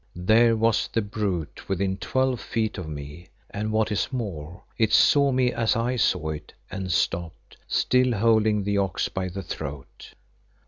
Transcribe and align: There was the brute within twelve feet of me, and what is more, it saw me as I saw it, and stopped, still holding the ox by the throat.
There 0.15 0.55
was 0.57 0.87
the 0.91 1.03
brute 1.03 1.69
within 1.69 1.95
twelve 1.97 2.39
feet 2.41 2.79
of 2.79 2.89
me, 2.89 3.27
and 3.51 3.71
what 3.71 3.91
is 3.91 4.11
more, 4.11 4.63
it 4.75 4.91
saw 4.93 5.31
me 5.31 5.53
as 5.53 5.75
I 5.75 5.95
saw 5.95 6.29
it, 6.29 6.53
and 6.71 6.91
stopped, 6.91 7.57
still 7.67 8.13
holding 8.17 8.63
the 8.63 8.79
ox 8.79 9.09
by 9.09 9.29
the 9.29 9.43
throat. 9.43 10.15